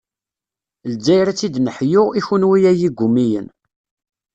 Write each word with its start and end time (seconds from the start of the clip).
Lezzayer 0.91 1.27
ad 1.27 1.35
tt-id-neḥyu, 1.37 2.03
i 2.19 2.21
kunwi 2.27 2.59
ay 2.71 2.79
igumiyen. 2.87 3.47